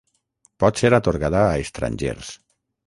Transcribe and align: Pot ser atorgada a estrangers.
Pot 0.63 0.81
ser 0.83 0.91
atorgada 0.99 1.43
a 1.51 1.55
estrangers. 1.67 2.35